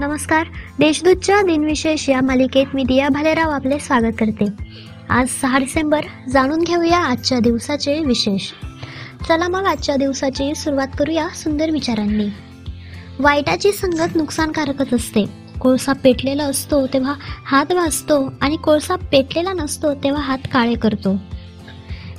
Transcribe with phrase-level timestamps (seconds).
[0.00, 0.46] नमस्कार.
[0.78, 4.44] देशदूतच्या दिनविशेष या मालिकेत मी दिया भालेराव आपले स्वागत करते.
[5.10, 8.42] आज सहा डिसेंबर जाणून घेऊया आजच्या दिवसाचे विशेष.
[9.28, 12.26] चला मग आजच्या दिवसाची सुरुवात करूया सुंदर विचारांनी.
[13.18, 15.26] वाईटाची संगत नुकसानकारकच असते.
[15.60, 21.16] कोळसा पेटलेला असतो तेव्हा हात भाजतो आणि कोळसा पेटलेला नसतो तेव्हा हात काळे करतो.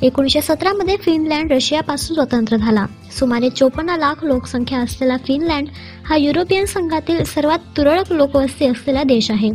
[0.01, 2.85] एकोणीसशे सतरामध्ये फिनलँड रशियापासून स्वतंत्र झाला.
[3.19, 5.67] सुमारे चोपन्न लाख लोकसंख्या असलेला फिनलँड
[6.05, 9.51] हा युरोपियन संघातील सर्वात तुरळक लोकवस्ती असलेला देश आहे.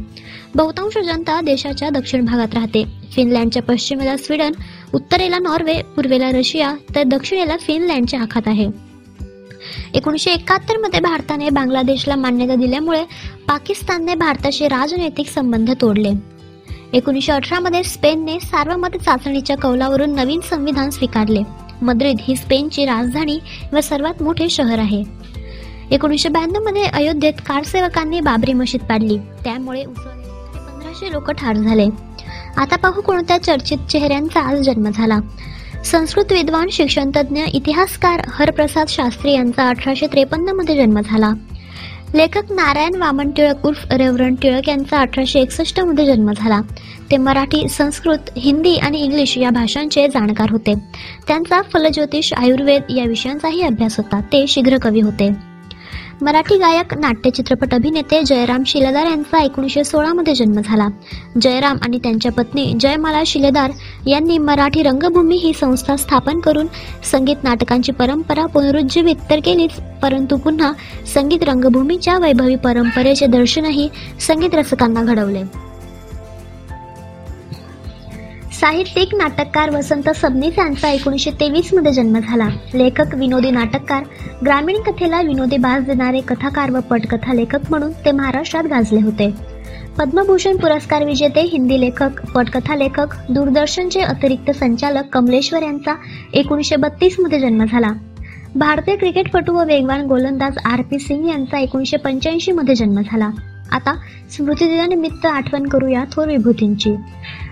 [0.54, 2.84] बहुतांश जनता देशाच्या दक्षिण भागात राहते.
[3.12, 4.52] फिनलँडच्या पश्चिमेला स्वीडन
[4.94, 8.68] उत्तरेला नॉर्वे पूर्वेला रशिया तर दक्षिणेला फिनलँडच्या आखात आहे.
[9.94, 13.02] एकोणीसशे एकाहत्तरमध्ये भारताने बांगलादेशला मान्यता दिल्यामुळे
[13.48, 16.33] पाकिस्तानने भारताशी राजनैतिक संबंध तोडले.
[16.94, 21.40] एकोणीसशे अठरामध्ये स्पेनने सार्वमत चाचणीच्या कौलावरून नवीन संविधान स्वीकारले.
[21.82, 23.38] मद्रिद ही स्पेनची राजधानी
[23.72, 25.02] व सर्वात मोठे शहर आहे.
[25.90, 29.18] एकोणीसशे ब्याण्णवमध्ये अयोध्येत कारसेवकांनी बाबरी मशीद पाडली.
[29.18, 31.86] त्यामुळे पंधराशे लोक ठार झाले.
[32.56, 35.18] आता पाहू कोणत्या चर्चित चेहऱ्यांचा आज जन्म झाला.
[35.84, 41.30] संस्कृत विद्वान शिक्षणतज्ञ इतिहासकार हरप्रसाद शास्त्री यांचा अठराशे त्रेपन्नमध्ये जन्म झाला.
[42.14, 46.60] लेखक नारायण वामन टिळक उर्फ रेवरण टिळक यांचा अठराशे एकसष्टमध्ये जन्म झाला.
[47.10, 50.74] ते मराठी संस्कृत हिंदी आणि इंग्लिश या भाषांचे जाणकार होते.
[51.28, 54.20] त्यांचा फलज्योतिष आयुर्वेद या विषयांचाही अभ्यास होता.
[54.20, 55.30] ते शीघ्र कवी होते.
[56.22, 60.88] मराठी गायक नाट्य चित्रपट अभिनेते जयराम शिलेदार यांचा एकोणीसशे सोळामध्ये जन्म झाला.
[61.40, 63.70] जयराम आणि त्यांच्या पत्नी जयमाला शिलेदार
[64.06, 66.66] यांनी मराठी रंगभूमी ही संस्था स्थापन करून
[67.04, 70.72] संगीत नाटकांची परंपरा पुनरुज्जीवित तर केलीच परंतु पुन्हा
[71.14, 73.88] संगीत रंगभूमीच्या वैभवी परंपरेचे दर्शनही
[74.20, 75.42] संगीत रसिकांना घडवले.
[78.52, 82.48] साहित्यिक नाटककार वसंत सबनीस यांचा एकोणीसशे तेवीसमध्ये जन्म झाला.
[82.74, 84.04] लेखक विनोदी नाटककार
[84.44, 89.30] ग्रामीण कथेला विनोदी बाज देणारे कथाकार व पटकथा लेखक म्हणून ते महाराष्ट्रात गाजले होते.
[89.98, 95.94] पद्मभूषण पुरस्कार विजेते हिंदी लेखक पटकथा लेखक दूरदर्शनचे अतिरिक्त संचालक कमलेश्वर यांचा
[96.34, 97.88] एकोणीसशे बत्तीसमध्ये जन्म झाला.
[98.56, 103.30] भारतीय क्रिकेटपटू व वेगवान गोलंदाज आर पी सिंग यांचा एकोणीसशे पंच्याऐंशी मध्ये जन्म झाला.
[103.72, 103.94] आता
[104.30, 106.94] स्मृतिदिनानिमित्त आठवण करूया थोर विभूतींची.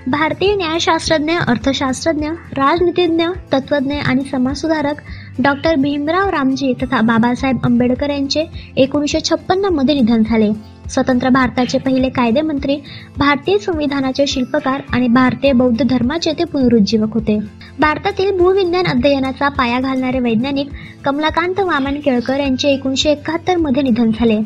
[0.07, 5.01] भारतीय न्यायशास्त्रज्ञ अर्थशास्त्रज्ञ राजनीतिज्ञ तत्वज्ञ आणि समाजसुधारक
[5.39, 8.45] डॉक्टर भीमराव रामजी तथा बाबासाहेब आंबेडकर यांचे
[8.77, 10.51] एकोणीसशे छप्पन्नमध्ये निधन झाले.
[10.91, 12.76] स्वतंत्र भारताचे पहिले कायदेमंत्री
[13.19, 17.38] भारतीय संविधानाचे शिल्पकार आणि भारतीय बौद्ध धर्माचे ते पुनरुज्जीवक होते.
[17.78, 20.69] भारतातील भूविज्ञान अध्ययनाचा पाया घालणारे वैज्ञानिक
[21.04, 24.38] कमलाकांत वामन केळकर यांचे एकोणीसशे एकाहत्तरमध्ये निधन झाले.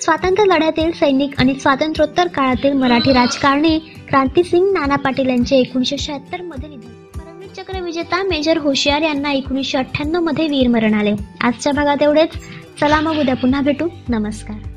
[0.00, 6.88] स्वातंत्र्य लढ्यातील सैनिक आणि स्वातंत्र्योत्तर काळातील मराठी राजकारणी क्रांतीसिंग नाना पाटील यांचे एकोणीसशे शहात्तरमध्ये निधन.
[7.56, 11.14] चक्र विजेता मेजर होशियार यांना एकोणीसशे अठ्ठ्याण्णवमध्ये वीरमरण आले.
[11.40, 12.28] आजच्या भागात एवढेच.
[12.80, 13.88] चला मग उद्या पुन्हा भेटू.
[14.08, 14.71] नमस्कार.